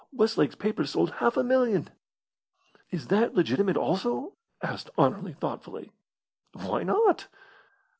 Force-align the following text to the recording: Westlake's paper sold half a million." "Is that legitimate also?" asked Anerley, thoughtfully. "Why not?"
Westlake's 0.11 0.55
paper 0.55 0.83
sold 0.83 1.11
half 1.19 1.37
a 1.37 1.43
million." 1.43 1.91
"Is 2.89 3.09
that 3.09 3.35
legitimate 3.35 3.77
also?" 3.77 4.33
asked 4.59 4.89
Anerley, 4.97 5.33
thoughtfully. 5.33 5.91
"Why 6.53 6.81
not?" 6.81 7.27